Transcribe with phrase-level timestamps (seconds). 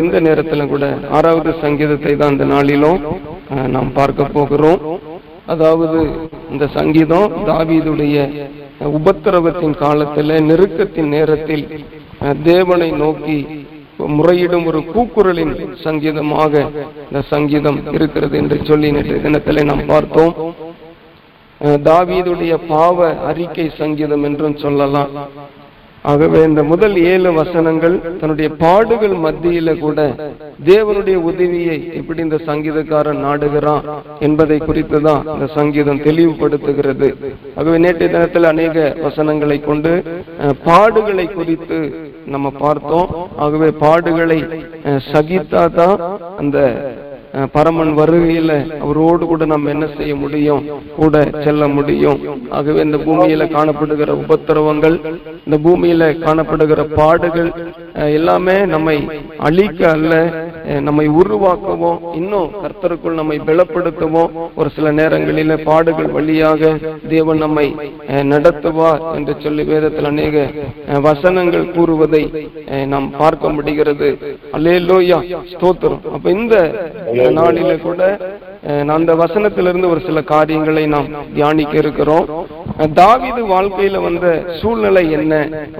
[0.00, 0.84] இந்த நேரத்துல கூட
[1.16, 3.00] ஆறாவது சங்கீதத்தை தான் இந்த நாளிலும்
[3.74, 4.78] நாம் பார்க்க போகிறோம்.
[5.52, 5.98] அதாவது
[6.52, 8.16] இந்த சங்கீதம் தாவீதுடைய
[8.98, 11.64] உபத்திரவத்தின் காலத்துல நெருக்கத்தின் நேரத்தில்
[12.48, 13.36] தேவனை நோக்கி
[14.16, 16.64] முறையிடும் ஒரு கூக்குரலின் சங்கீதமாக
[17.08, 20.34] இந்த சங்கீதம் இருக்கிறது என்று சொல்லி நேற்று தினத்திலே நாம் பார்த்தோம்.
[21.90, 22.98] தாவீதுடைய பாவ
[23.32, 25.12] அறிக்கை சங்கீதம் என்றும் சொல்லலாம்.
[26.10, 29.98] ஆகவே இந்த முதல் ஏழு வசனங்கள் தன்னுடைய பாடுகள் மத்தியில கூட
[30.70, 33.84] தேவனுடைய உதவியை எப்படி இந்த சங்கீதக்காரன் நாடுகிறான்
[34.26, 37.10] என்பதை குறித்து தான் இந்த சங்கீதம் தெளிவுபடுத்துகிறது.
[37.58, 38.76] ஆகவே நேற்றைய தினத்தில் அநேக
[39.06, 39.92] வசனங்களை கொண்டு
[40.68, 41.78] பாடுகளை குறித்து
[42.34, 43.08] நம்ம பார்த்தோம்.
[43.44, 44.40] ஆகவே பாடுகளை
[45.12, 45.96] சகித்தாதான்
[46.42, 46.58] அந்த
[47.52, 50.64] பரமன் வருகையில அவரோடு கூட நம்ம என்ன செய்ய முடியும்?
[50.96, 51.14] கூட
[51.44, 52.18] செல்ல முடியும்.
[52.50, 54.96] ஆகவே இந்த பூமியில காணப்படுகிற உபத்திரவங்கள்
[55.46, 57.50] இந்த பூமியில காணப்படுகிற பாடுகள்
[57.94, 58.96] அஹ் எல்லாமே நம்மை
[59.40, 60.12] அழிக்க அல்ல
[60.86, 66.70] நம்மை உருவாக்கவும் இன்னும் கர்த்தருக்குள் நம்மை பலப்படுத்தவும் ஒரு சில நேரங்களில பாடுகள் வழியாக
[67.14, 67.66] தேவன் நம்மை
[68.32, 70.44] நடத்துவார் என்று சொல்லி வேதத்தில் அநேக
[71.08, 72.22] வசனங்கள் கூறுவதை
[72.92, 74.08] நாம் பார்க்க முடிகிறது.
[74.56, 75.18] அல்லேலூயா
[75.52, 76.02] ஸ்தோத்திரம்.
[76.14, 76.56] அப்ப இந்த
[77.40, 78.00] நாளில கூட
[78.96, 82.26] அந்த வசனத்திலிருந்து ஒரு சில காரியங்களை நாம் தியானிக்க இருக்கிறோம்.
[83.00, 84.26] தாவிது வாழ்க்கையில வந்த
[84.60, 85.32] சூழ்நிலை என்ன?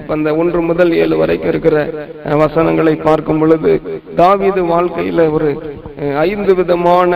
[0.07, 1.75] அந்த ஒன்று முதல் ஏழு வரைக்கும் இருக்கிற
[2.43, 3.71] வசனங்களை பார்க்கும் பொழுது
[4.17, 5.49] தாவிது வாழ்க்கையில ஒரு
[5.97, 7.11] ஐந்து விதமான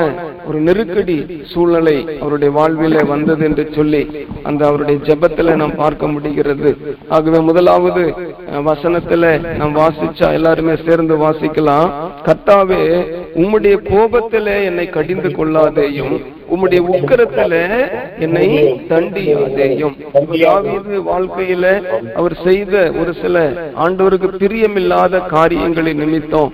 [0.47, 4.02] ஒரு நெருக்கடி சூழ்நிலை அவருடைய வாழ்வில வந்தது என்று சொல்லி
[4.44, 6.78] அந்த அவருடைய ஜபத்துல நாம் பார்க்க முடிகிறது.
[7.09, 8.03] ஆகவே முதலாவது
[8.69, 11.89] வசனத்துல நாம் வாசிச்சா எல்லாருமே சேர்ந்து வாசிக்கலாம்.
[12.28, 12.81] கர்த்தாவே
[13.36, 16.17] உம்முடைய கோபத்திலே என்னை கடிந்து கொள்ளாதேயும்
[16.53, 17.53] உம்முடைய உக்கரத்துல
[18.26, 18.48] என்னை
[18.90, 19.95] தண்டியாதேயும்
[20.44, 21.66] தாவீது வாழ்க்கையில
[22.20, 23.36] அவர் செய்த ஒரு சில
[23.86, 26.52] ஆண்டவருக்கு பிரியமில்லாத காரியங்களின் நிமித்தம்.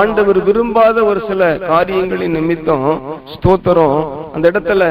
[0.00, 2.86] ஆண்டவர் விரும்பாத ஒரு சில காரியங்களின் நிமித்தம்.
[3.34, 4.00] ஸ்தோத்திரம்.
[4.36, 4.82] அந்த இடத்துல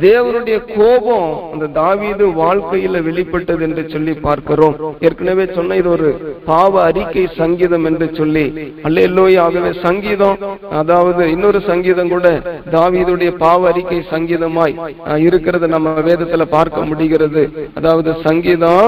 [0.00, 4.74] தேவனுடைய கோபம் அந்த தாவீது வாழ்க்கையில வெளிப்பட்டது என்று சொல்லி பார்க்கிறோம்.
[5.00, 6.08] ஏற்கனவே சொன்ன இது ஒரு
[6.44, 8.44] பாவ அறிக்கை சங்கீதம் என்று சொல்லி.
[8.86, 10.36] அல்லேலூயாகவே சங்கீதம்
[10.80, 12.26] அதாவது இன்னொரு சங்கீதம் கூட
[12.74, 13.08] தாவீதுடைய
[13.38, 14.76] பாவ அறிக்கை சங்கீதமாய்
[15.22, 17.44] இருக்கிறது நம்ம வேதத்துல பார்க்க முடிகிறது.
[17.74, 18.84] அதாவது சங்கீதம்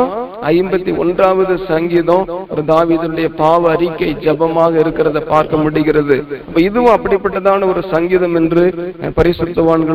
[0.52, 6.16] ஐம்பத்தி ஒன்றாவது சங்கீதம் ஒரு தாவீதுடைய பாவ அறிக்கை ஜபமாக இருக்கிறத பார்க்க முடிகிறது.
[6.62, 8.64] இதுவும் அப்படிப்பட்டதான ஒரு சங்கீதம் என்று
[9.02, 9.12] அஹ்,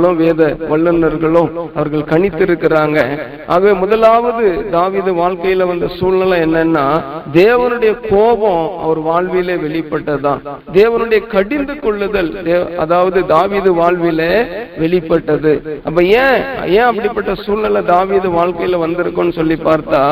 [0.07, 0.41] பரிசுத்தவான்களும் வேத
[0.71, 2.99] வல்லுநர்களும் அவர்கள் கணித்திருக்கிறாங்க.
[3.47, 4.45] ஆகவே முதலாவது
[4.75, 6.85] தாவித வாழ்க்கையில வந்த சூழ்நிலை என்னன்னா
[7.33, 10.41] தேவனுடைய கோபம் அவர் வாழ்விலே வெளிப்பட்டதுதான்.
[10.73, 12.31] தேவனுடைய கடிந்து கொள்ளுதல்
[12.77, 14.31] அதாவது தாவிது வாழ்விலே
[14.79, 15.53] வெளிப்பட்டது.
[15.83, 16.41] அப்ப ஏன்
[16.77, 20.03] ஏன் அப்படிப்பட்ட சூழ்நிலை தாவிது வாழ்க்கையில வந்திருக்கும்னு சொல்லி பார்த்தா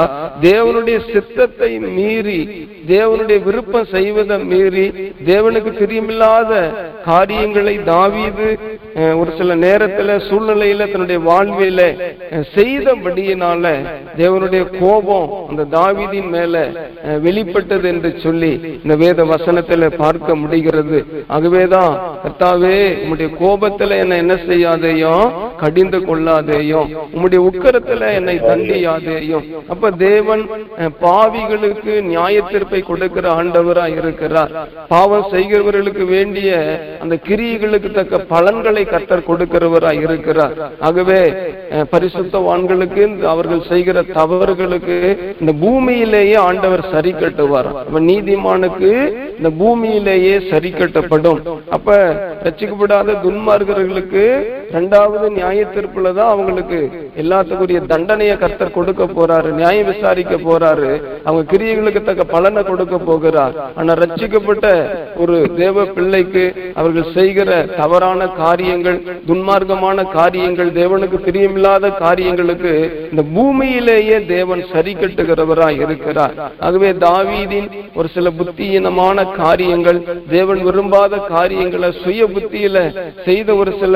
[0.42, 2.42] தேவனுடைய சித்தத்தை மீறி
[2.86, 4.86] தேவனுடைய விருப்பம் செய்வதை மீறி
[5.26, 6.52] தேவனுக்கு பிரியமில்லாத
[7.06, 8.48] காரியங்களை தாவீது
[9.20, 11.82] ஒரு சில நேரத்துல சூழ்நிலையில தன்னுடைய வாழ்வில
[12.56, 13.64] செய்தபடியினால
[14.18, 16.54] தேவனுடைய கோபம் அந்த தாவீதின் மேல
[17.20, 21.00] வெளிப்பட்டது என்று சொல்லி இந்த வேத வசனத்துல பார்க்க முடிகிறது.
[21.30, 25.16] ஆகவேதான் கர்த்தாவே உம்முடைய கோபத்துல என்னை என்ன செய்யாதேயோ
[25.58, 30.44] கடிந்து கொள்ளாதேயோ உம்முடைய உக்கரத்துல என்னை தண்டியாதேயும் அப்ப தேவன்
[31.04, 34.52] பாவிகளுக்கு நியாயத்திற்கு மன்னிப்பை கொடுக்கிற ஆண்டவரா இருக்கிறார்.
[34.94, 36.50] பாவம் செய்கிறவர்களுக்கு வேண்டிய
[37.04, 40.56] அந்த கிரியைகளுக்கு தக்க பலன்களை கத்தர் கொடுக்கிறவரா இருக்கிறார்.
[40.88, 41.20] ஆகவே
[41.94, 43.04] பரிசுத்தவான்களுக்கு
[43.34, 44.98] அவர்கள் செய்கிற தவறுகளுக்கு
[45.42, 47.70] இந்த பூமியிலேயே ஆண்டவர் சரி கட்டுவார்.
[48.10, 48.92] நீதிமானுக்கு
[49.38, 51.42] இந்த பூமியிலேயே சரி கட்டப்படும்.
[51.76, 51.98] அப்ப
[52.46, 54.26] ரச்சிக்கப்படாத துன்மார்கர்களுக்கு
[54.72, 56.80] இரண்டாவது நியாய தீர்ப்புல தான் அவங்களுக்கு
[57.22, 60.90] எல்லாத்துக்குரிய தண்டனையை கர்த்தர் கொடுக்க போறாரு நியாயம் விசாரிக்க போறாரு.
[61.28, 63.56] அவங்க கிரியைகளுக்கு தக்க பலனை கொடுக்க போகிறார்.
[63.80, 64.66] ஆனா ரட்சிக்கப்பட்ட
[65.24, 66.44] ஒரு தேவ பிள்ளைக்கு
[66.80, 67.50] அவர்கள் செய்கிற
[67.82, 69.00] தவறான காரியங்கள்
[69.30, 72.74] துன்மார்க்கமான காரியங்கள் தேவனுக்கு பிரியமில்லாத காரியங்களுக்கு
[73.12, 76.36] இந்த பூமியிலேயே தேவன் சரி கட்டுகிறவராய் இருக்கிறார்.
[76.68, 80.00] ஆகவே தாவீதின் ஒரு சில புத்தியினமான காரியங்கள்
[80.36, 82.78] தேவன் விரும்பாத காரியங்களை சுய புத்தியில
[83.28, 83.96] செய்த ஒரு சில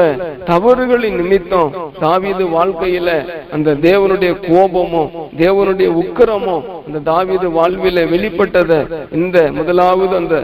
[0.60, 1.70] தவறுகளின் நிமித்தம்
[2.04, 3.10] தாவீது வாழ்க்கையில
[3.56, 5.04] அந்த தேவனுடைய கோபமோ
[5.42, 6.56] தேவனுடைய உக்கரமோ
[6.88, 8.72] அந்த தாவீது வாழ்வில வெளிப்பட்டத
[9.20, 10.36] இந்த முதலாவது அந்த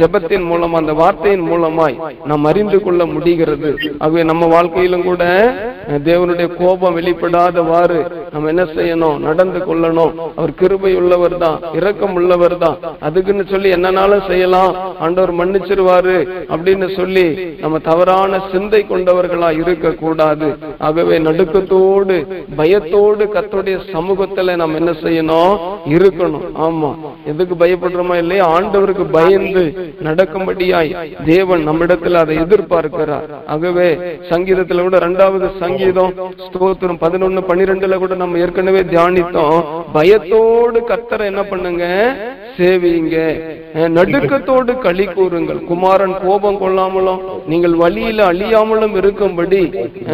[0.00, 1.96] ஜபத்தின் மூலமா அந்த வார்த்தையின் மூலமாய்
[2.30, 3.70] நாம் அறிந்து கொள்ள முடிகிறது.
[4.04, 5.24] ஆகவே நம்ம வாழ்க்கையிலும் கூட
[6.10, 7.98] தேவனுடைய கோபம் வெளிப்படாதவாறு
[8.34, 9.18] நம்ம என்ன செய்யணும்?
[9.28, 10.12] நடந்து கொள்ளணும்.
[10.38, 12.78] அவர் கிருபை உள்ளவர் தான் இரக்கம் உள்ளவர் தான்.
[13.08, 14.72] அதுக்குன்னு சொல்லி என்னனாலும் செய்யலாம்.
[15.04, 16.16] ஆண்டவர் மன்னிச்சிருவாரு
[16.52, 17.26] அப்படின்னு சொல்லி
[17.64, 22.26] நம்ம தவறான சிந்தை கொண்டவர்கள் இருக்க கூடாது ஆகவே நடுக்கத்தோடு
[22.56, 25.58] பயத்தோடு கத்தோடைய சமூகத்துல நம்ம என்ன செய்யணும்?
[25.88, 26.42] இருக்கணும்.
[26.58, 26.96] ஆமா.
[27.26, 28.58] எதுக்கு பயப்படுறோமா இல்லையா?
[28.58, 33.22] ஆண்டவருக்கு பயந்து நடக்கும்படியாய் தேவன் நம்மிடத்துல அதை எதிர்பார்க்கிறார்.
[33.46, 33.98] ஆகவே
[34.30, 39.64] சங்கீதத்துல கூட இரண்டாவது சங்கீதம் ஸ்தோத்திரம் பதினொன்னு பன்னிரெண்டுல கூட நம்ம ஏற்கனவே தியானித்தோம்.
[39.92, 42.16] பயத்தோடு கத்தரை என்ன பண்ணுங்க?
[42.56, 43.40] சேவிங்க.
[43.96, 45.60] நடுக்கத்தோடு களி கூறுங்கள்.
[45.70, 47.20] குமாரன் கோபம் கொள்ளாமலும்
[47.50, 49.60] நீங்கள் வழியில அழியாமலும் இருக்கும்படி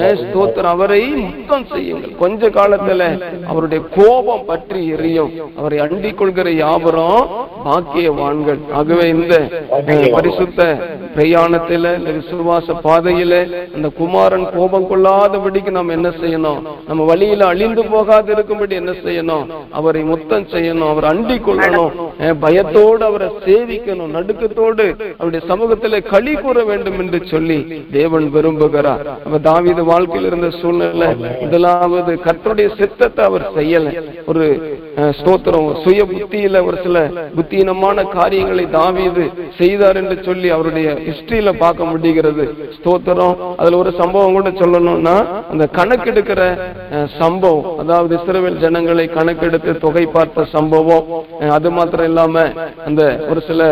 [0.00, 2.12] அஹ் ஸ்தோத்திரம் அவரை முத்தம் செய்யுங்கள்.
[2.22, 3.02] கொஞ்ச காலத்துல
[3.50, 5.32] அவருடைய கோபம் பற்றி எரியும்.
[5.56, 7.25] அவரை அண்டிக் கொள்கிற யாவரும்
[7.66, 8.60] பாக்கியவான்கள்.
[8.81, 9.34] ஆகவே இந்த
[10.16, 10.60] பரிசுத்த
[11.16, 13.34] பிரயாணத்தில இந்த விசுவாச பாதையில
[13.75, 16.60] அந்த குமாரன் கோபம் கொள்ளாதபடிக்கு நாம் என்ன செய்யணும்?
[16.88, 19.44] நம்ம வழியில அழிந்து போகாது இருக்கும்படி என்ன செய்யணும்?
[19.81, 21.93] அவரை முத்தம் செய்யணும் அவர் அண்டிக் கொள்ளணும்.
[22.40, 24.86] பயத்தோடு அவரை சேவிக்கணும் நடுக்கத்தோடு
[25.18, 27.58] அவருடைய சமூகத்திலே களி கூற வேண்டும் என்று சொல்லி
[27.98, 29.04] தேவன் விரும்புகிறார்.
[29.24, 31.08] அப்ப தாவீது வாழ்க்கையில் இருந்த சூழ்நிலை
[31.42, 33.86] முதலாவது கத்தருடைய சித்தத்தை அவர் செய்யல.
[34.30, 34.44] ஒரு
[35.18, 36.98] ஸ்தோத்திரம் சுய புத்தியில ஒரு சில
[37.36, 39.24] புத்தீனமான காரியங்களை தாவீது
[39.60, 42.44] செய்தார் என்று சொல்லி அவருடைய ஹிஸ்டரியில பார்க்க முடிகிறது.
[42.76, 45.16] ஸ்தோத்திரம் அதுல ஒரு சம்பவம் கூட சொல்லணும்னா
[45.52, 46.40] அந்த கணக்கெடுக்கிற
[47.20, 51.06] சம்பவம் அதாவது இஸ்ரேல் ஜனங்களை கணக்கெடுத்து தொகை பார்த்த சம்பவம்
[51.56, 52.44] அது மாத்திரம் இல்லாம
[52.88, 53.62] அந்த ஒரு சில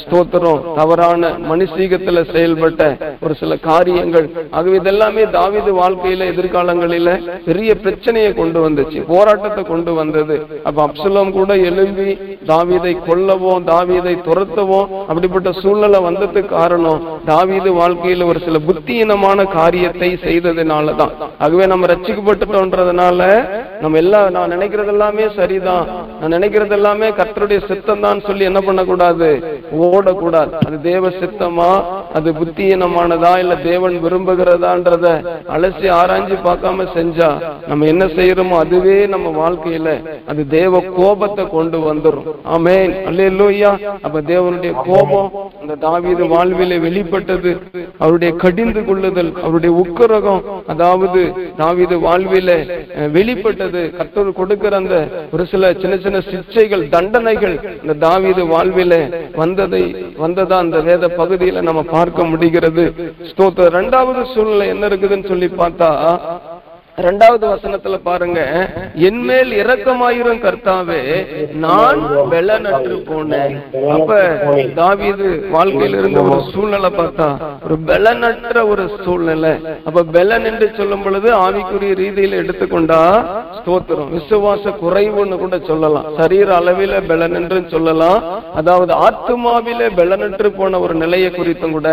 [0.00, 2.82] ஸ்தோத்திரம் தவறான மனுஷீகத்துல செயல்பட்ட
[3.24, 4.26] ஒரு சில காரியங்கள்.
[4.56, 7.08] ஆகவே இதெல்லாமே தாவீது வாழ்க்கையில எதிர்காலங்களில
[7.48, 9.00] பெரிய பிரச்சனையை கொண்டு வந்துச்சு.
[9.12, 10.36] போராட்டத்தை கொண்டு வந்தது.
[10.68, 12.08] அப்ப அப்சலம் கூட எழும்பி
[12.52, 17.02] தாவிதை கொல்லவும் தாவீதை துரத்தவும் அப்படிப்பட்ட சூழ்நிலை வந்ததுக்கு காரணம்
[17.32, 21.14] தாவீது வாழ்க்கையில ஒரு சில புத்தியினமான காரியத்தை செய்ததுனாலதான்.
[21.44, 23.20] ஆகவே நம்ம ரச்சிக்கப்பட்டுட்டோன்றதுனால
[23.82, 25.86] நம்ம எல்லாம் நான் நினைக்கிறது எல்லாமே சரிதான்.
[26.20, 28.96] நான் நினைக்கிறது எல்லாமே கர்த்தருடைய சித்தம் தான் சொல்லி என்ன பண்ணக்கூடாது
[29.84, 31.70] ஓடக்கூடாது அது தேவ சித்தமா?
[32.14, 33.32] அது புத்தியீனமானதா?
[33.42, 35.06] இல்ல தேவன் விரும்புகிறதான்றத
[35.56, 37.28] அலசி ஆராய்ஞ்சு பார்க்காம செஞ்சா
[37.68, 39.88] நம்ம என்ன செய்யறோமோ அதுவே நம்ம வாழ்க்கையில
[40.26, 42.26] அது தேவ கோபத்தை கொண்டு வந்துரும்.
[42.54, 42.94] ஆமென்.
[43.08, 43.72] அல்லேலூயா.
[44.06, 45.28] அப்ப தேவனுடைய கோபம்
[45.62, 47.52] அந்த தாவீது வாழ்வில வெளிப்பட்டது.
[47.98, 51.20] அவருடைய கடிந்து கொள்ளுதல் அவருடைய உக்கரகம் அதாவது
[51.56, 52.50] தாவீது வாழ்வில
[53.16, 53.82] வெளிப்பட்டது.
[53.98, 54.96] கர்த்தர் கொடுக்கிற அந்த
[55.32, 58.87] ஒரு சில சின்ன சின்ன சிக்ஷைகள் தண்டனைகள் இந்த தாவீது வாழ்வில்
[59.34, 59.82] வந்ததை
[60.16, 62.84] வந்ததா அந்த வேத பகுதியில நம்ம பார்க்க முடிகிறது.
[63.30, 65.90] ஸ்தோத்திர இரண்டாவது சூழ்நிலை என்ன இருக்குதுன்னு சொல்லி பார்த்தா
[67.06, 68.40] ரெண்டாவது வசனத்துல பாருங்க
[69.08, 71.00] என்மேல் இரக்கமாயிரும் கர்த்தாவே
[71.64, 72.00] நான்
[72.32, 73.54] பெலனற்று போனேன்.
[73.96, 74.16] அப்ப
[74.78, 77.28] தாவிது வாழ்க்கையில இருந்த ஒரு சூழ்நிலை பார்த்தா
[77.66, 79.52] ஒரு பெலனற்ற ஒரு சூழ்நிலை.
[79.88, 83.00] அப்ப பெலன் என்று சொல்லும் பொழுது ஆவிக்குரிய ரீதியில எடுத்துக்கொண்டா
[83.58, 84.10] ஸ்தோத்திரம்.
[84.16, 86.08] விசுவாச குறைவுன்னு கூட சொல்லலாம்.
[86.20, 88.20] சரீர அளவில பெலன் என்று சொல்லலாம்.
[88.62, 91.88] அதாவது ஆத்துமாவிலே பெலனற்று போன ஒரு நிலையை குறித்தும் கூட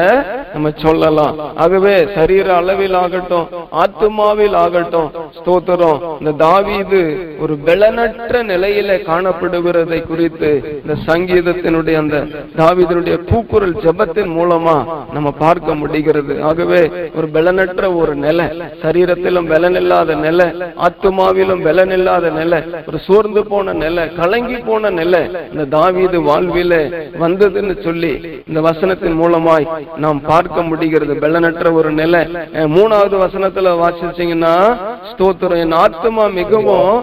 [0.55, 1.37] நம்ம சொல்லலாம்.
[1.63, 3.47] ஆகவே சரீர அளவில் ஆகட்டும்
[3.83, 5.33] ஆத்துமாவில் ஆகட்டும் ஸ்தோத்திரம்.
[5.37, 5.99] ஸ்தோத்திரம்.
[6.19, 6.99] இந்த தாவீது
[7.43, 10.51] ஒரு பலனற்ற நிலையில காணப்படுகிறதை குறித்து
[10.81, 12.17] இந்த சங்கீதத்தினுடைய அந்த
[12.61, 14.75] தாவீதனுடைய கூக்குரல் ஜபத்தின் மூலமா
[15.15, 16.33] நம்ம பார்க்க முடிகிறது.
[16.49, 16.81] ஆகவே
[17.17, 18.45] ஒரு பலனற்ற ஒரு நிலை
[18.83, 20.47] சரீரத்திலும் பலன் இல்லாத நிலை
[20.87, 25.21] ஆத்மாவிலும் பலன் இல்லாத நிலை ஒரு சோர்ந்து போன நிலை கலங்கி போன நிலை
[25.51, 26.73] இந்த தாவீது வாழ்வில
[27.23, 28.13] வந்ததுன்னு சொல்லி
[28.47, 29.67] இந்த வசனத்தின் மூலமாய்
[30.03, 31.13] நாம் பார்க்க முடிகிறது.
[31.23, 32.21] பலனற்ற ஒரு நிலை.
[32.75, 34.53] மூணாவது வசனத்துல வாசிச்சீங்கன்னா
[35.11, 35.61] ஸ்தோத்திரம்.
[35.63, 36.95] என் ஆத்மா மிகவும்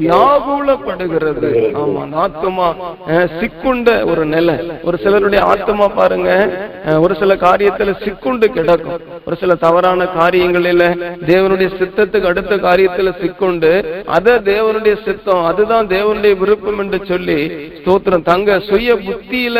[0.00, 1.50] வியாகுலப்படுகிறது.
[1.82, 2.66] ஆமா ஆத்மா
[3.40, 4.56] சிக்குண்ட ஒரு நிலை.
[4.88, 6.30] ஒரு சிலருடைய ஆத்மா பாருங்க
[7.04, 9.00] ஒரு சில காரியத்துல சிக்குண்டு கிடக்கும்.
[9.26, 10.82] ஒரு சில தவறான காரியங்களில
[11.30, 13.72] தேவனுடைய சித்தத்துக்கு அடுத்த காரியத்துல சிக்குண்டு.
[14.16, 17.38] அத தேவனுடைய சித்தம் அதுதான் தேவனுடைய விருப்பம் என்று சொல்லி
[17.80, 18.26] ஸ்தோத்திரம்.
[18.30, 19.58] தங்க சுய புத்தியில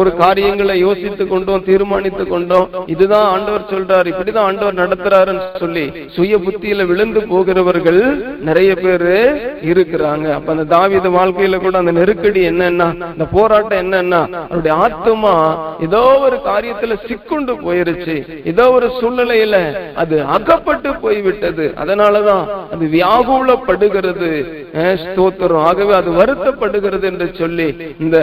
[0.00, 2.68] ஒரு காரியங்களை யோசித்து கொண்டோம் தீர்மானித்து கொண்டோம்.
[2.94, 4.08] இதுதான் ஆண்டவர் சொல்றாரு.
[4.12, 8.00] இப்படிதான் ஆண்டவர் நடத்துறாருன்னு சொல்லி சுய புத்தியில விழுந்து போகிறவர்கள்
[8.40, 9.14] நிறைய பேரு
[9.62, 10.32] இருக்கிறாங்க.
[10.32, 15.34] அப்ப அந்த தாவித வாழ்க்கையில கூட அந்த நெருக்கடி என்னன்னா அந்த போராட்டம் என்னன்னா அவருடைய ஆத்மா
[15.80, 18.46] ஏதோ ஒரு காரியத்துல சிக்குண்டு போயிருச்சு.
[18.46, 21.74] ஏதோ ஒரு சூழ்நிலையில அது அகப்பட்டு போய்விட்டது.
[21.84, 24.44] அதனாலதான் அது வியாகுலப்படுகிறது.
[24.74, 25.62] ஸ்தோத்திரம்.
[25.62, 28.18] ஆகவே அது வருத்தப்படுகிறது என்று சொல்லி இந்த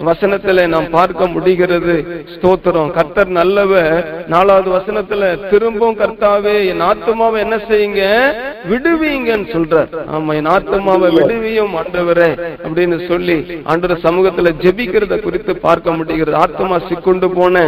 [0.00, 2.24] வசனத்துல நாம் பார்க்க முடிகிறது.
[2.34, 2.90] ஸ்தோத்திரம்.
[2.90, 4.26] கர்த்தர் நல்லவர்.
[4.26, 8.32] நாலாவது வசனத்துல திரும்பவும் கர்த்தாவே என் ஆத்மாவை என்ன செய்யுங்க?
[8.70, 9.90] விடுவீங்கன்னு சொல்றார்.
[10.14, 12.30] ஆமா என் ஆத்மாவை விடுவியும் ஆண்டவரே
[12.64, 13.36] அப்படின்னு சொல்லி
[13.72, 17.64] ஆண்டவர் சமூகத்துல ஜெபிக்கிறத குறித்து பார்க்க முடிகிறது ஆத்மா சிக்கொண்டு போன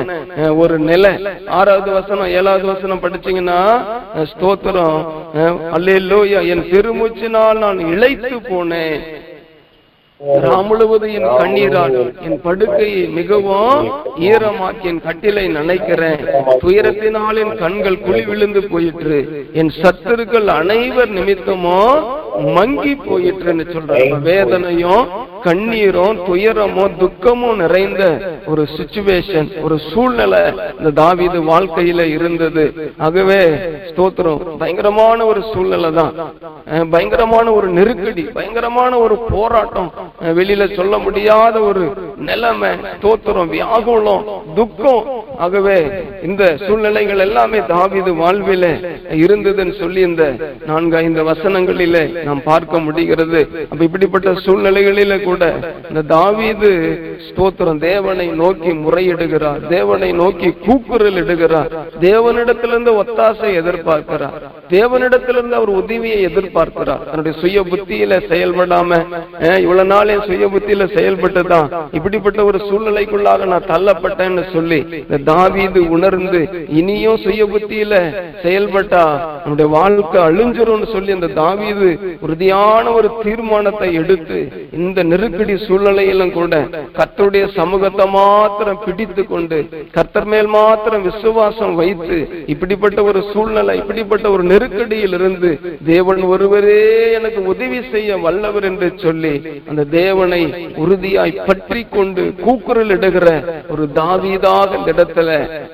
[0.63, 1.13] ஒரு நிலை.
[1.59, 3.61] ஆறாவது வசனம் ஏழாவது வசனம் படிச்சீங்கன்னா
[4.33, 4.99] ஸ்தோத்திரம்.
[5.77, 9.03] அல்லேலோயா என் பெருமூச்சினால் நான் இழைத்து போனேன்.
[10.23, 11.95] ராம் முழுவதும் என் கண்ணீரால்
[12.26, 13.87] என் படுக்கையை மிகவும்
[14.29, 16.21] ஈரமாக்கி என் கட்டிலை நினைக்கிறேன்.
[16.62, 19.19] துயரத்தினால் என் கண்கள் குழி விழுந்து போயிற்று.
[19.52, 22.05] என் சத்துருக்கள் அனைவர் நிமித்தமும்
[22.57, 24.21] மங்கி போயிற்றுன்னு சொல்றாங்க.
[24.21, 25.05] வேதனையும்
[25.47, 28.03] கண்ணீரும் துயரமும் துக்கமும் நிறைந்த
[28.53, 30.43] ஒரு சுச்சுவேஷன் ஒரு சூழ்நிலை
[30.79, 32.65] இந்த தாவிது வாழ்க்கையில இருந்தது.
[33.07, 33.41] ஆகவே
[33.91, 36.13] ஸ்தோத்திரம் பயங்கரமான ஒரு சூழ்நிலை தான்.
[36.95, 39.91] பயங்கரமான ஒரு நெருக்கடி பயங்கரமான ஒரு போராட்டம்.
[40.39, 41.85] வெளியில சொல்ல முடியாத ஒரு
[42.29, 42.73] நிலைமை.
[42.97, 44.25] ஸ்தோத்திரம் வியாகுலம்
[44.59, 45.05] துக்கம்.
[45.45, 45.79] ஆகவே
[46.29, 48.65] இந்த சூழ்நிலைகள் எல்லாமே தாவிது வாழ்வில
[49.23, 50.25] இருந்ததுன்னு சொல்லி இந்த
[50.71, 53.41] நான்கு ஐந்து வசனங்களிலே நாம் பார்க்க முடிகிறது.
[53.71, 55.45] அப்ப இப்படிப்பட்ட சூழ்நிலைகளில கூட கூட
[55.89, 56.71] இந்த தாவீது
[57.27, 61.71] ஸ்தோத்திரம் தேவனை நோக்கி முறையிடுகிறார் தேவனை நோக்கி கூக்குரல் இடுகிறார்.
[62.01, 64.37] தேவனிடத்திலிருந்து ஒத்தாசை எதிர்பார்க்கிறார்.
[64.71, 67.03] தேவனிடத்திலிருந்து அவர் உதவியை எதிர்பார்க்கிறார்.
[67.09, 68.91] தன்னுடைய சுய புத்தியில செயல்படாம
[69.65, 71.69] இவ்வளவு நாள் என் சுய புத்தியில செயல்பட்டுதான்.
[71.93, 76.41] இப்படிப்பட்ட ஒரு சூழ்நிலைக்குள்ளாக நான் தள்ளப்பட்டேன்னு சொல்லி இந்த தாவீது உணர்ந்து
[76.81, 77.95] இனியும் சுய புத்தியில
[78.45, 79.05] செயல்பட்டா
[79.41, 81.89] நம்முடைய வாழ்க்கை அழிஞ்சிரும்னு சொல்லி அந்த தாவீது
[82.21, 84.39] உறுதியான ஒரு தீர்மானத்தை எடுத்து
[84.81, 86.55] இந்த நெருக்கடி சூழ்நிலையிலும் கூட
[86.99, 89.59] கர்த்தருடைய சமூகத்தை மாத்திரம் பிடித்து கொண்டு
[89.97, 92.19] கர்த்தர் மேல் மாத்திரம் விசுவாசம் வைத்து
[92.55, 95.50] இப்படிப்பட்ட ஒரு சூழ்நிலை இப்படிப்பட்ட ஒரு நெருக்கடியில் இருந்து
[95.93, 96.81] தேவன் ஒருவரே
[97.19, 99.35] எனக்கு உதவி செய்ய வல்லவர் என்று சொல்லி
[99.71, 100.43] அந்த தேவனை
[100.85, 103.29] உறுதியாய் பற்றி கொண்டு கூக்குரல் இடுகிற
[103.75, 105.31] ஒரு தாவீதாக இந்த இடத்துல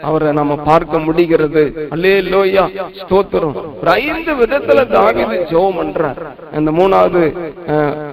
[0.09, 1.62] அவரை நாம பார்க்க முடிகிறது.
[1.95, 2.64] அல்லே லோயா
[3.00, 3.57] ஸ்தோத்திரம்
[3.99, 6.21] ஐந்து விதத்துல தாவீது ஜோம் பண்றார்.
[6.59, 7.23] அந்த மூணாவது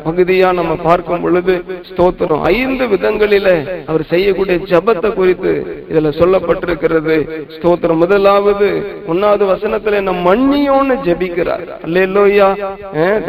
[0.06, 1.54] பகுதியா நம்ம பார்க்கும் பொழுது
[1.90, 2.44] ஸ்தோத்திரம்.
[2.58, 3.48] ஐந்து விதங்களில
[3.92, 5.54] அவர் செய்யக்கூடிய ஜபத்தை குறித்து
[5.92, 7.16] இதுல சொல்லப்பட்டிருக்கிறது.
[7.56, 8.68] ஸ்தோத்திரம் முதலாவது
[9.12, 11.64] ஒன்னாவது வசனத்துல நம் மன்னியோன்னு ஜபிக்கிறார்.
[11.88, 12.50] அல்லையா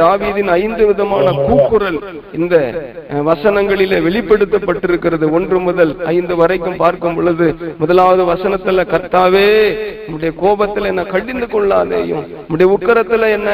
[0.00, 1.98] தாவீதின் ஐந்து விதமான கூக்குரல்
[2.38, 2.56] இந்த
[3.30, 5.24] வசனங்களில வெளிப்படுத்தப்பட்டிருக்கிறது.
[5.38, 7.46] ஒன்று முதல் ஐந்து வரைக்கும் பார்க்கும் பொழுது
[7.78, 9.48] முதலாவது வசனத்துல கர்த்தாவே
[10.06, 13.50] உம்முடைய கோபத்துல என்ன கடிந்து கொள்ளாதேயும் உம்முடைய உக்கரத்துல என்ன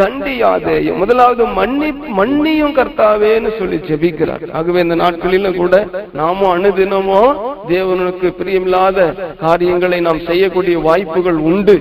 [0.00, 1.00] தண்டியாதேயும்.
[1.02, 1.44] முதலாவது
[2.18, 4.44] மன்னி மன்னியும் கர்த்தாவேன்னு சொல்லி ஜெபிக்கிறார்.
[4.58, 5.74] ஆகவே இந்த நாட்களில கூட
[6.18, 7.36] நாமும் அனுதினமும்
[7.68, 8.98] தேவனுக்கு பிரியமில்லாத
[9.42, 11.76] காரியங்களை நாம் செய்யக்கூடிய வாய்ப்புகள் உண்டு.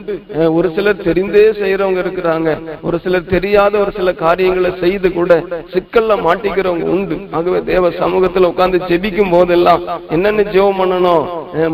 [0.57, 2.51] ஒரு சிலர் தெரிந்தே செய்யறவங்க இருக்கிறாங்க.
[2.87, 5.39] ஒரு சிலர் தெரியாத ஒரு சில காரியங்களை செய்து கூட
[5.73, 7.17] சிக்கல்ல மாட்டிக்கிறவங்க உண்டு.
[7.37, 9.83] ஆகவே தேவ சமூகத்துல உட்கார்ந்து ஜெபிக்கும் போதெல்லாம்
[10.17, 11.25] என்னென்ன ஜெபம் பண்ணணும்?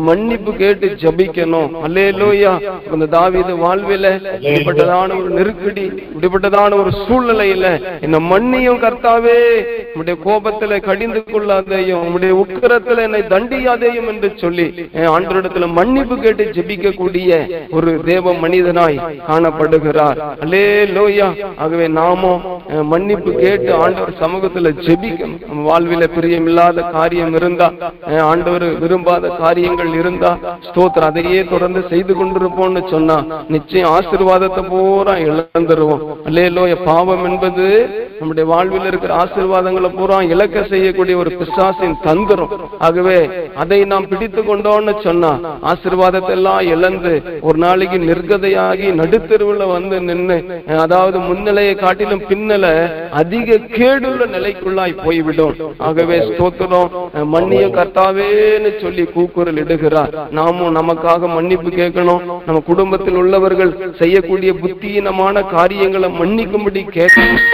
[0.06, 1.72] மன்னிப்பு கேட்டு ஜெபிக்கணும்.
[1.86, 2.52] அல்லேலூயா.
[2.92, 4.06] இந்த தாவீது வாழ்வில
[4.44, 7.66] இப்படிப்பட்டதான ஒரு நெருக்கடி இப்படிப்பட்டதான ஒரு சூழ்நிலையில
[8.00, 9.36] என்ன மன்னியும் கர்த்தாவே.
[9.94, 17.30] உடைய கோபத்துல கடிந்து கொள்ளாதையும் உடைய உக்கரத்துல என்னை தண்டியாதையும் என்று சொல்லி என் மன்னிப்பு கேட்டு ஜபிக்க கூடிய
[17.70, 20.18] ஒரு தேவ மனிதனாய் காணப்படுகிறார்.
[20.44, 20.64] அல்லே
[20.96, 22.42] லோயா ஆகவே நாமும்
[22.92, 25.38] மன்னிப்பு கேட்டு ஆண்டவர் சமூகத்துல ஜெபிக்கணும்.
[25.68, 27.70] வாழ்வில பிரியமில்லாத காரியம் இருந்தா
[28.32, 30.30] ஆண்டவர் விரும்பாத காரியம் காரியங்கள் இருந்தா
[30.66, 31.08] ஸ்தோத்திரம்.
[31.10, 33.16] அதையே தொடர்ந்து செய்து கொண்டிருப்போம்னு சொன்னா
[33.48, 36.02] நிச்சயம் ஆசிர்வாதத்தை பூரா இழந்துருவோம்.
[36.28, 37.64] அல்லேலோய பாவம் என்பது
[38.18, 42.52] நம்முடைய வாழ்வில் இருக்கிற ஆசிர்வாதங்களை பூரா இழக்க செய்யக்கூடிய ஒரு பிசாசின் தந்திரம்.
[42.86, 43.18] ஆகவே
[43.62, 45.32] அதை நாம் பிடித்து கொண்டோம்னு சொன்னா
[45.72, 50.38] ஆசிர்வாதத்தை எல்லாம் இழந்து ஒரு நாளைக்கு நிர்கதையாகி நடுத்தெருவுல வந்து நின்று
[50.80, 52.64] அதாவது முன்னிலையை காட்டிலும் பின்னல
[53.20, 53.46] அதிக
[53.76, 53.96] கேடுள்ள
[54.34, 55.54] நிலைக்குள்ளாய் போய்விடும்.
[55.86, 62.22] ஆகவே ஸ்தோத்திரம் அஹ், மன்னிய கர்த்தாவேன்னு சொல்லி கூக்குரல் இடுகிறார் நாமும் நமக்காக மன்னிப்பு கேட்கணும்.
[62.46, 67.44] நம்ம குடும்பத்தில் உள்ளவர்கள் செய்யக்கூடிய புத்தீனமான காரியங்களை மன்னிக்கும்படி கேட்கணும்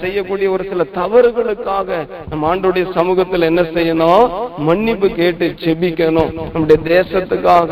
[0.00, 1.88] செய்யக்கூடிய ஒரு சில தவறுகளுக்காக
[2.30, 4.24] நம்ம ஆண்டுடைய சமூகத்துல என்ன செய்யணும்?
[4.68, 7.70] மன்னிப்பு கேட்டு செபிக்கணும் நம்முடைய தேசத்துக்காக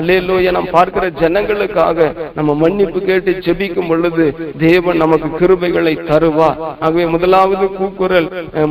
[0.00, 1.96] அல்லையிலோய நாம் பார்க்கிற ஜனங்களுக்காக
[2.34, 4.26] நம்ம மன்னிப்பு கேட்டு செபிக்கும் பொழுது
[4.58, 8.28] தேவன் நமக்கு கிருபைகளை தருவா ஆகவே முதலாவது கூக்குரல்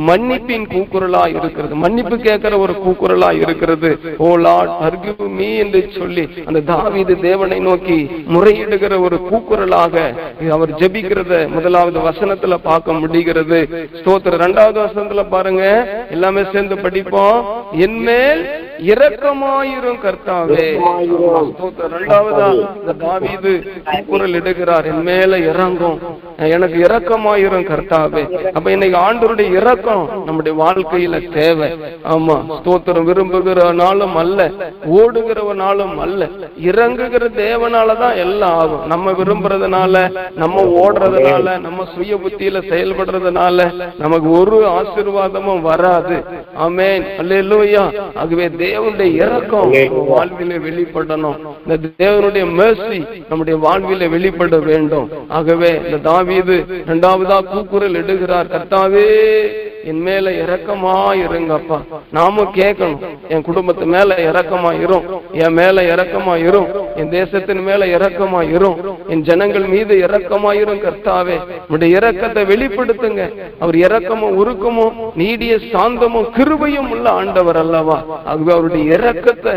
[0.08, 1.74] மன்னிப்பின் கூக்குரலா இருக்கிறது.
[1.84, 3.90] மன்னிப்பு கேட்கிற ஒரு கூக்குரலா இருக்கிறது.
[4.18, 7.98] ஓ லார்ட் forgive me என்று சொல்லி அந்த தாவீது தேவனை நோக்கி
[8.34, 9.94] முறையிடுகிற ஒரு கூக்குரலாக
[10.56, 13.88] அவர் ஜெபிக்கிறத முதலாவது வசனத்துல பார்க்க முடிகிறது.
[13.92, 14.34] ஸ்தோத்திரம்.
[14.34, 15.88] இரண்டாவது வசனத்துல பாருங்க.
[16.10, 17.66] எல்லாமே சேர்ந்து படிப்போம்.
[17.72, 20.80] என்மேல் இரக்கமாயிரும் கர்த்தாவே.
[21.78, 23.66] இரண்டாவதா இந்த தாவீது
[24.06, 26.00] குரல் இடுகிறார் என் மேல இறங்கும்.
[26.36, 28.50] எனக்கு இரக்கமாயிரும் கர்த்தாவே.
[28.52, 31.72] அப்ப இன்னைக்கு ஆண்டவருடைய இரக்கம் நம்முடைய வாழ்க்கையில தேவை.
[32.10, 33.06] ஆமா ஸ்தோத்திரம்.
[33.08, 34.50] விரும்புகிறனாலும் அல்ல
[34.92, 36.28] ஓடுகிறவனாலும் அல்ல.
[36.64, 38.86] இறங்குகிற தேவனாலதான் எல்லாம் ஆகும்.
[38.86, 46.24] நம்ம விரும்புறதுனால நம்ம ஓடுறதுனால நம்ம சுய புத்தியில செயல்படுறதுனால நமக்கு ஒரு ஆசீர்வாதமும் வராது.
[46.54, 47.04] ஆமென்.
[47.18, 48.00] அல்லேலூயா.
[48.14, 51.38] ஆகவே தேவனுடைய இரக்கம் நம்ம வாழ்விலே வெளிப்படணும்.
[51.66, 55.08] இந்த தேவனுடைய mercy நம்முடைய வாழ்விலே வெளிப்பட வேண்டும்.
[55.28, 56.56] ஆகவே இந்த தாவீது
[56.86, 58.50] இரண்டாவதா கூக்குரல் இடுகிறார்.
[58.54, 59.06] கர்த்தாவே
[59.84, 60.94] என் மேல இறக்கமா
[61.24, 61.78] இருங்கப்பா
[62.10, 63.00] நாமும் கேட்கணும்.
[63.28, 69.22] என் குடும்பத்து மேல இறக்கமா இரும் என் மேல இறக்கமா இரும் என் தேசத்தின் மேல இறக்கமா இரும் என்
[69.22, 71.36] ஜனங்கள் மீது இறக்கமா இரும் கர்த்தாவே.
[71.68, 73.32] உடைய இறக்கத்தை வெளிப்படுத்துங்க.
[73.58, 77.98] அவர் இறக்கமும் உருக்கமும் நீடிய சாந்தமும் கிருபையும் உள்ள ஆண்டவர் அல்லவா.
[78.24, 79.52] ஆகவே அவருடைய இறக்கத்தை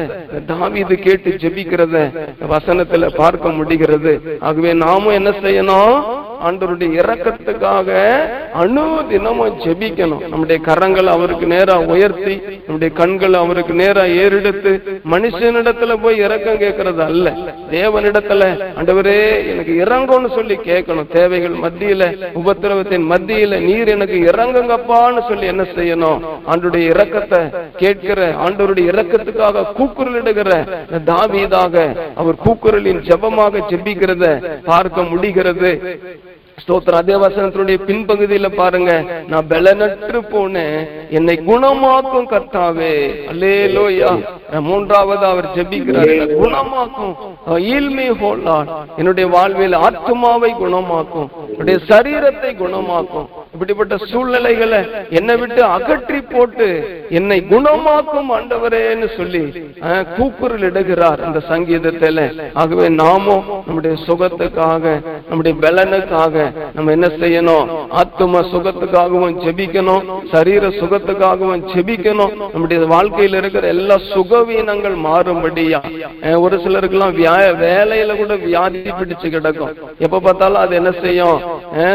[0.47, 1.97] தாவிது கேட்டு ஜெபிக்கிறத
[2.49, 4.37] வசனத்துல பார்க்க முடிகிறது.
[4.39, 6.03] ஆகவே நாமும் என்ன செய்யணும்?
[6.47, 7.89] ஆண்டவருடைய இறக்கத்துக்காக
[8.61, 10.23] அணு தினமும் ஜெபிக்கணும்.
[10.31, 14.71] நம்முடைய கரங்களை அவருக்கு நேரா உயர்த்தி நம்முடைய கண்களை அவருக்கு நேரா ஏறெடுத்து
[15.13, 17.35] மனுஷனிடத்துல போய் இறக்கம் கேட்கறது அல்ல.
[17.71, 19.17] தேவனிடத்துல ஆண்டவரே
[19.51, 21.09] எனக்கு இறங்கும்னு சொல்லி கேட்கணும்.
[21.17, 22.09] தேவைகள் மத்தியில
[22.41, 26.21] உபத்திரவத்தின் மத்தியில நீர் எனக்கு இறங்குங்கப்பான்னு சொல்லி என்ன செய்யணும்?
[26.51, 27.41] ஆண்டுடைய இறக்கத்தை
[27.83, 30.49] கேட்கிற ஆண்டவருடைய இறக்கத்துக்காக கூக்குரலிடுகிற
[30.91, 31.75] இந்த தாவீதாக
[32.21, 34.25] அவர் கூக்குரலின் ஜெபமாக ஜெபிக்கிறத
[34.71, 35.71] பார்க்க முடிகிறது.
[36.67, 36.91] ஸ்தோத்திரம்.
[36.91, 39.05] அதே வசனத்தினுடைய பின்பகுதியில பாருங்க.
[39.27, 40.87] நான் பலனற்று போனேன்.
[41.09, 42.93] என்னை குணமாக்கும் கர்த்தாவே.
[43.31, 44.25] அல்லேலோயா.
[44.61, 46.27] மூன்றாவது அவர் ஜெபிக்கிறார்.
[46.43, 47.15] குணமாக்கும்.
[47.47, 51.29] ஈல்மே ஹோலான் என்னுடைய வாழ்வில் ஆத்மாவை குணமாக்கும்.
[51.49, 53.27] என்னுடைய சரீரத்தை குணமாக்கும்.
[53.53, 54.79] இப்படிப்பட்ட சூழ்நிலைகளை
[55.17, 56.67] என்னை விட்டு அகற்றி போட்டு
[57.17, 59.41] என்னை குணமாக்கும் ஆண்டவரேன்னு சொல்லி
[60.17, 62.19] கூக்குரல் இடுகிறார் இந்த சங்கீதத்தில.
[62.61, 64.93] ஆகவே நாமும் நம்முடைய சுகத்துக்காக
[65.29, 66.45] நம்முடைய பலனுக்காக
[66.77, 67.67] நம்ம என்ன செய்யணும்?
[68.01, 72.33] ஆத்ம சுகத்துக்காகவும் ஜெபிக்கணும் சரீர சுகத்துக்காகவும் ஜெபிக்கணும்.
[72.53, 75.81] நம்முடைய வாழ்க்கையில இருக்கிற எல்லா சுகவீனங்கள் மாறும்படியா
[76.45, 79.75] ஒரு சிலருக்கெல்லாம் வியா வேலையில கூட வியாதி பிடிச்சு கிடக்கும்.
[80.05, 81.37] எப்ப பார்த்தாலும் அது என்ன செய்யும்?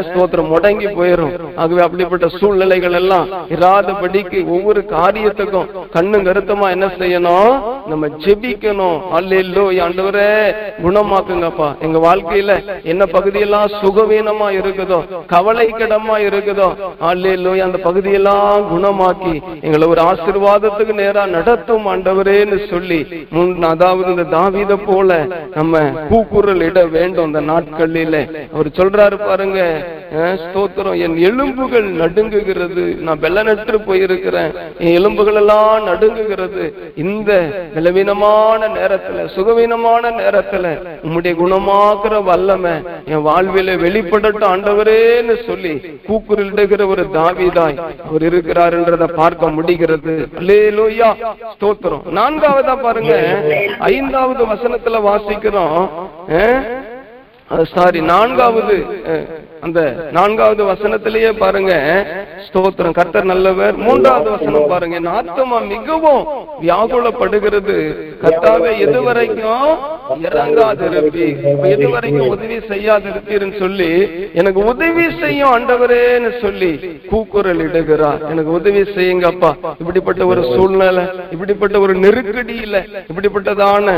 [0.08, 1.34] ஸ்தோத்திரம் முடங்கி போயிரும்.
[1.60, 3.26] ஆகவே அப்படிப்பட்ட சூழ்நிலைகள் எல்லாம்
[3.56, 7.52] இராதபடிக்கு ஒவ்வொரு காரியத்துக்கும் கண்ணும் கருத்தமா என்ன செய்யணும்?
[7.90, 8.98] நம்ம ஜெபிக்கணும்.
[9.18, 10.28] அல்லோ ஆண்டவரே
[10.84, 11.68] குணமாக்குங்கப்பா.
[11.86, 12.52] எங்க வாழ்க்கையில
[12.92, 15.00] என்ன பகுதியெல்லாம் சுகவீனமா இருக்குதோ
[15.34, 16.68] கவலைக்கிடமா இருக்குதோ
[17.10, 19.34] அல்லோ அந்த பகுதியெல்லாம் குணமாக்கி
[19.66, 23.00] எங்களை ஒரு ஆசீர்வாதத்துக்கு நேரா நடத்தும் ஆண்டவரேன்னு சொல்லி
[23.30, 25.10] முன் அதாவது இந்த தாவித போல
[25.54, 25.74] நம்ம
[26.10, 27.26] கூக்குரல் இட வேண்டும்.
[27.26, 28.16] இந்த நாட்களில.
[28.54, 29.60] அவர் சொல்றாரு பாருங்க
[30.12, 30.98] ஸ்தோத்திரம்.
[31.00, 32.84] என் எலும்புகள் நடுங்குகிறது.
[33.00, 34.52] நான் பெல்லனற்று போயிருக்கிறேன்.
[34.78, 36.72] என் எலும்புகள் எல்லாம் நடுங்குகிறது.
[36.94, 37.30] இந்த
[37.74, 40.66] பலவீனமான நேரத்துல சுகவீனமான நேரத்துல
[41.06, 42.72] உம்முடைய குணமாக்குற வல்லமை
[43.04, 45.74] என் வாழ்வில வெளிப்படட்டும் ஆண்டவரேன்னு சொல்லி
[46.08, 50.28] கூக்குரலிடுகிற ஒரு தாவிதாய் அவர் இருக்கிறார்ன்றத பார்க்க முடிகிறது.
[50.40, 52.04] ஸ்தோத்திரம்.
[52.18, 53.14] நான்காவதா பாருங்க.
[53.78, 55.88] ஐந்தாவது வசனத்துல வாசிக்கிறோம்.
[57.74, 58.76] சாரி நான்காவது
[59.66, 59.80] அந்த
[60.16, 61.72] நான்காவது வசனத்திலேயே பாருங்க.
[62.46, 62.96] ஸ்தோத்திரம்.
[62.98, 63.76] கர்த்தர் நல்லவர்.
[63.86, 64.96] மூன்றாவது வசனம் பாருங்க.
[65.00, 66.22] என் ஆத்மா மிகவும்
[66.62, 67.76] வியாகுலப்படுகிறது.
[68.22, 69.72] கர்த்தாவே எது வரைக்கும்
[70.26, 71.26] இறங்காதிருப்பி
[71.72, 73.90] எது வரைக்கும் உதவி செய்யாதிருப்பீர்னு சொல்லி
[74.40, 76.70] எனக்கு உதவி செய்யும் ஆண்டவரேன்னு சொல்லி
[77.10, 78.20] கூக்குரல் இடுகிறார்.
[78.32, 79.52] எனக்கு உதவி செய்யுங்கப்பா.
[79.82, 82.76] இப்படிப்பட்ட ஒரு சூழ்நிலை இப்படிப்பட்ட ஒரு நெருக்கடியில
[83.10, 83.96] இப்படிப்பட்டதான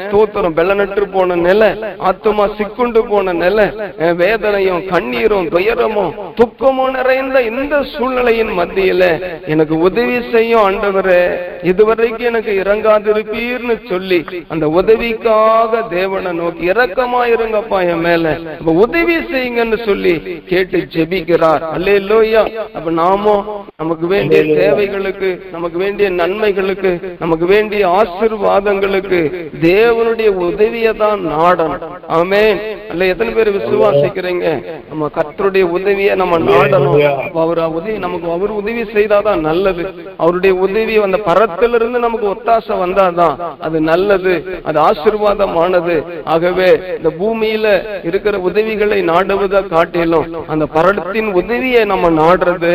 [0.00, 0.56] ஸ்தோத்திரம்.
[0.60, 1.70] வெள்ள நட்டு போன நிலை
[2.10, 3.68] ஆத்மா சிக்குண்டு போன நிலை
[4.22, 9.02] வேதனையும் கண்ணீரும் துயரமும் துக்கமும் நிறைந்த இந்த சூழ்நிலையின் மத்தியில
[9.52, 11.22] எனக்கு உதவி செய்யும் ஆண்டவரே
[11.70, 18.26] இதுவரைக்கும் எனக்கு இறங்காதிருப்பீர்னு சொல்லி அந்த உதவிக்காக தேவனை நோக்கி இரக்கமா இருங்கப்பா என் மேல.
[18.84, 20.12] உதவி செய்யுங்கன்னு சொல்லி
[20.50, 21.62] கேட்டு ஜெபிக்கிறார்.
[21.76, 22.42] அல்லேலூயா.
[22.76, 23.42] அப்ப நாமும்
[23.76, 29.20] நமக்கு வேண்டிய தேவைகளுக்கு நமக்கு வேண்டிய நன்மைகளுக்கு நமக்கு வேண்டிய ஆசீர்வாதங்களுக்கு
[29.62, 31.84] தேவனுடைய உதவியை தான் நாடணும்.
[32.18, 32.60] ஆமென்.
[32.90, 34.46] அல்ல எத்தனை பேர் விசுவாசிக்கிறீங்க?
[34.90, 36.96] நம்ம கர்த்தருடைய உதவியை நம்ம நாடணும்.
[37.44, 39.84] அவர் உதவி நமக்கு அவர் உதவி செய்தாதான் நல்லது.
[40.22, 44.34] அவருடைய உதவி அந்த பரத்திலிருந்து நமக்கு ஒத்தாசை வந்தாதான் அது நல்லது
[44.68, 45.96] அது ஆசிர்வாதமானது.
[46.34, 47.66] ஆகவே இந்த பூமியில
[48.10, 52.72] இருக்கிற உதவிகளை நாடுவதை காட்டிலும் அந்த பரத்தின் உதவியை நம்ம நாடுறது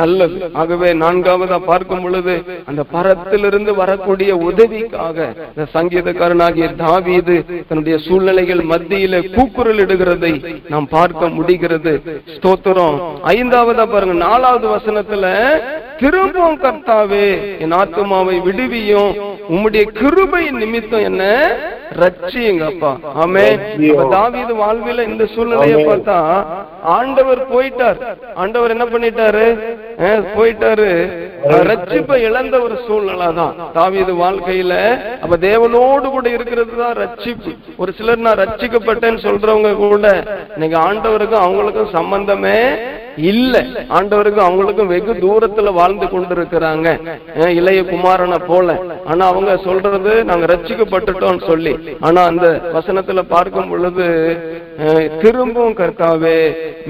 [0.00, 0.38] நல்லது.
[0.62, 2.36] ஆகவே நான்காவதா பார்க்கும் பொழுது
[2.70, 5.16] அந்த பரத்திலிருந்து வரக்கூடிய உதவிக்காக
[5.50, 7.36] இந்த சங்கீதக்காரனாகிய தாவீது
[7.68, 10.32] தன்னுடைய சூழ்நிலைகள் மத்தியில கூக்குரல் இடுகிறதை
[10.72, 12.22] நாம் பார்க்க முடிகிறது.
[12.36, 12.98] ஸ்தோத்திரம்.
[13.24, 15.26] ஐந்தாவதா பாருங்க நாலாவது வசனத்துல
[15.98, 19.12] திரும்பவும் கர்த்தாவே என் ஆத்துமாவை விடுவியும்.
[19.50, 21.22] உம்முடைய கிருபை நிமித்தம் என்ன?
[22.00, 22.92] ரட்சியுங்கப்பா.
[23.22, 23.44] ஆமே
[24.08, 26.44] தாவீது வாழ்வில இந்த சூழ்நிலையை பார்த்தா
[26.82, 27.96] ஆண்டவர் போயிட்டார்.
[28.34, 29.46] ஆண்டவர் என்ன பண்ணிட்டாரு?
[30.36, 30.90] போயிட்டாரு.
[31.68, 34.74] ரட்சிப்பை இழந்த ஒரு சூழ்நிலை தான் தாவீது வாழ்க்கையில
[35.20, 37.50] அப்ப தேவனோடு கூட இருக்கிறது தான் ரட்சிப்பு.
[37.76, 40.06] ஒரு சிலர் நான் ரட்சிக்கப்பட்டேன்னு சொல்றவங்க கூட
[40.56, 42.58] இன்னைக்கு ஆண்டவருக்கும் அவங்களுக்கும் சம்பந்தமே
[43.32, 43.56] இல்ல.
[43.98, 46.88] ஆண்டவருக்கும் அவங்களுக்கும் வெகு தூரத்துல வாழ்ந்து கொண்டிருக்கிறாங்க.
[47.58, 48.78] இளைய குமாரனை போல.
[49.10, 51.74] ஆனா அவங்க சொல்றது நாங்க ரச்சிக்கப்பட்டுட்டோம் சொல்லி.
[52.00, 54.06] ஆனா அந்த வசனத்துல பார்க்கும் பொழுது
[55.20, 56.38] திரும்பவும் கர்த்தாவே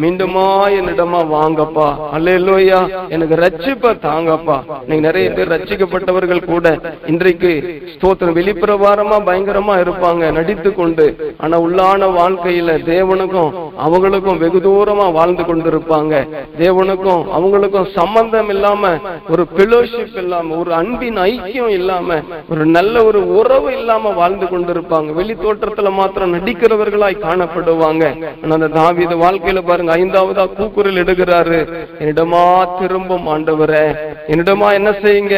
[0.02, 0.46] மீண்டுமா
[0.78, 1.88] என்னிடமா வாங்கப்பா.
[2.16, 2.80] அல்லேலூயா
[3.14, 4.56] எனக்கு ரட்சிப்ப தாங்கப்பா.
[4.88, 6.66] நீங்க நிறைய பேர் ரச்சிக்கப்பட்டவர்கள் கூட
[7.12, 7.52] இன்றைக்கு
[7.94, 8.36] ஸ்தோத்திரம்.
[8.40, 11.06] வெளிப்பிரவாரமா பயங்கரமா இருப்பாங்க நடித்து கொண்டு
[11.38, 13.52] ஆனா உள்ளான வாழ்க்கையில தேவனுக்கும்
[13.86, 16.15] அவங்களுக்கும் வெகு தூரமா வாழ்ந்து கொண்டிருப்பாங்க.
[16.60, 18.90] தேவனுக்கும் அவங்களுக்கும் சம்பந்தம் இல்லாம
[19.28, 22.18] ஒரு பெலோஷிப் இல்லாம ஒரு அன்பின் ஐக்கியம் இல்லாம
[22.50, 25.12] ஒரு நல்ல ஒரு உறவு இல்லாம வாழ்ந்து கொண்டிருப்பாங்க.
[25.18, 28.04] வெளி தோற்றத்துல மாத்திரம் நடிக்கிறவர்களாய் காணப்படுவாங்க.
[28.56, 31.60] அந்த தாவித வாழ்க்கையில பாருங்க ஐந்தாவதா கூக்குரல் எடுக்கிறாரு
[32.00, 32.44] என்னிடமா
[32.78, 33.84] திரும்பும் ஆண்டவரை.
[34.32, 35.36] என்னிடமா என்ன செய்யுங்க?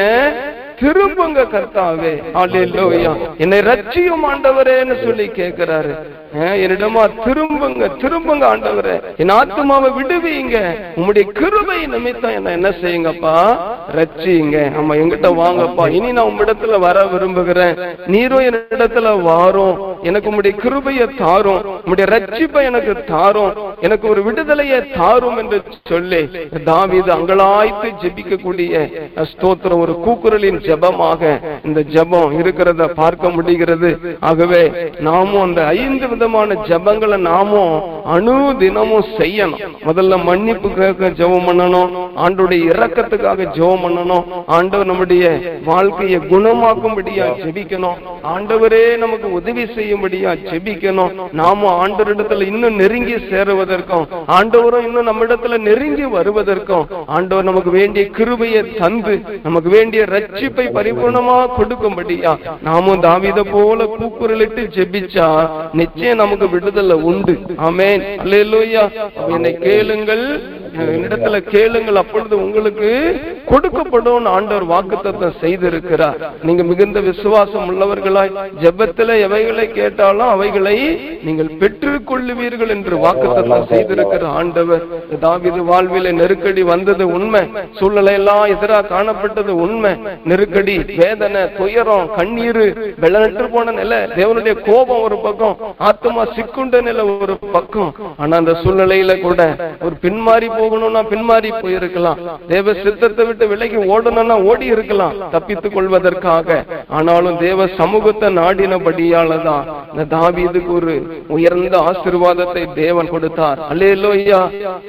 [0.81, 2.13] திரும்புங்க கர்த்தாவே.
[2.35, 5.93] அல்லேலூயா என்னை ரட்சியும் ஆண்டவரேன்னு சொல்லி கேட்கிறாரு.
[6.65, 9.01] என்னிடமா திரும்புங்க திரும்புங்க ஆண்டவரே.
[9.17, 10.57] என் ஆத்மாவை விடுவீங்க.
[10.97, 13.35] உங்களுடைய கிருபை நிமித்தம் என்ன என்ன செய்யுங்கப்பா?
[13.97, 15.89] ரட்சிங்க ஆமா எங்கிட்ட வாங்கப்பா.
[15.89, 17.77] இனி நான் உம்மிடத்துல வர விரும்புகிறேன்.
[18.07, 19.98] நீரும் என்னிடத்துல வாரும்.
[20.09, 23.53] எனக்கு உம்முடைய கிருபையை தாரும் உம்முடைய ரட்சிப்பை எனக்கு தாரும்
[23.87, 25.59] எனக்கு ஒரு விடுதலையை தாரும் என்று
[25.91, 26.23] சொல்லி
[26.69, 28.75] தாவிது அங்கலாய்த்து ஜெபிக்கக்கூடிய
[29.31, 31.23] ஸ்தோத்திரம் ஒரு கூக்குரலின் ஜெபமாக
[31.69, 33.91] இந்த ஜெபம் இருக்கிறத பார்க்க முடிகிறது.
[34.31, 34.63] ஆகவே
[35.09, 37.75] நாமும் அந்த ஐந்து விதமான ஜெபங்களை நாமும்
[38.15, 39.63] அணு தினமும் செய்யணும்.
[39.89, 41.91] முதல்ல மன்னிப்புக்காக ஜெபம் பண்ணணும்
[42.25, 44.25] ஆண்டுடைய இரக்கத்துக்காக ஜெபம் பண்ணணும்
[44.57, 45.25] ஆண்டவர் நம்முடைய
[45.71, 47.99] வாழ்க்கையை குணமாக்கும்படியா ஜெபிக்கணும்.
[48.35, 54.05] ஆண்டவரே நமக்கு உதவி செய்ய செய்யும்படியா செபிக்கணும் நாமும் ஆண்டவரிடத்துல இன்னும் நெருங்கி சேருவதற்கும்
[54.37, 61.37] ஆண்டவரும் இன்னும் நம்ம இடத்துல நெருங்கி வருவதற்கும் ஆண்டவர் நமக்கு வேண்டிய கிருபையை தந்து நமக்கு வேண்டிய ரட்சிப்பை பரிபூர்ணமா
[61.59, 65.29] கொடுக்கும்படியா நாமும் தாவித போல கூக்குரலிட்டு ஜெபிச்சா
[65.73, 67.35] நிச்சயம் நமக்கு விடுதலை உண்டு.
[67.69, 68.03] ஆமேன்.
[69.35, 70.25] என்னை கேளுங்கள்.
[70.77, 72.01] என்னிடத்துல கேளுங்கள்.
[72.03, 72.91] அப்பொழுது உங்களுக்கு
[73.51, 76.19] கொடுக்கப்படும் ஆண்டவர் வாக்குத்தத்தம் செய்திருக்கிறார்.
[76.47, 80.77] நீங்க மிகுந்த விசுவாசம் உள்ளவர்களாய் ஜெபத்துல எவைகளை கேட்டாலும் அவைகளை
[81.27, 84.83] நீங்கள் பெற்றுக் கொள்ளுவீர்கள் என்று வாக்குத்தத்தம் செய்திருக்கிற ஆண்டவர்.
[85.25, 87.43] தாவிது வாழ்வில நெருக்கடி வந்தது உண்மை.
[87.79, 89.93] சூழ்நிலை எல்லாம் எதிராக காணப்பட்டது உண்மை.
[90.25, 92.65] நெருக்கடி வேதனை துயரம் கண்ணீர்
[93.03, 95.57] வெள்ளநட்டு போன நிலை தேவனுடைய கோபம் ஒரு பக்கம்
[95.91, 97.95] ஆத்மா சிக்குண்ட நிலை ஒரு பக்கம்.
[98.17, 99.41] ஆனா அந்த சூழ்நிலையில கூட
[99.87, 102.21] ஒரு பின்மாறி போகணும்னா பின்மாறி போயிருக்கலாம்.
[102.49, 105.15] தேவ சித்தத்தை விட்டு விலகி ஓடணும்னா ஓடி இருக்கலாம்.
[105.31, 106.65] தப்பித்துக் கொள்வதற்காக.
[106.89, 109.65] ஆனாலும் தேவ சமூகத்தை நாடினபடியாலதான்.
[109.93, 110.95] இந்த தாவிதுக்கு ஒரு
[111.29, 113.59] உயர்ந்த ஆசிர்வாதத்தை தேவன் கொடுத்தார்.
[113.73, 114.41] அல்லேலூயா.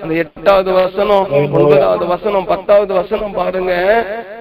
[0.02, 3.74] அந்த எட்டாவது வசனம் ஒன்பதாவது வசனம் பத்தாவது வசனம் பாருங்க.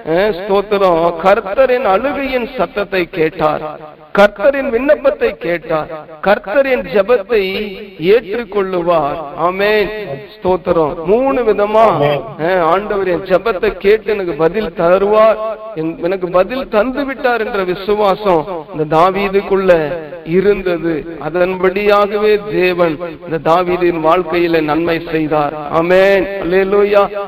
[0.07, 1.13] ஸ்தோத்திரம்.
[1.23, 3.79] கர்த்தரின் அழுகையின் சத்தத்தை கேட்டார்.
[4.19, 5.87] கர்த்தரின் விண்ணப்பத்தை கேட்டார்.
[6.21, 7.41] கர்த்தரின் ஜபத்தை
[7.99, 9.19] ஏற்றுக்கொள்ளுவார்.
[9.37, 9.89] ஆமென்.
[10.35, 11.03] ஸ்தோத்திரம்.
[11.05, 11.85] மூணு விதமா
[12.59, 13.25] ஆண்டவர் என்
[13.77, 15.37] கேட்டு எனக்கு பதில் தருவார்.
[16.01, 21.17] எனக்கு பதில் தந்து விட்டார் என்ற விசுவாசம் இந்த தாவீதுக்குள்ள இருந்தது.
[21.29, 22.97] அதன்படியாகவே தேவன்
[23.29, 25.53] இந்த தாவீதின் வாழ்க்கையில நன்மை செய்தார்.
[25.73, 26.25] ஆமேன்.
[26.43, 27.27] அல்லேலூயா.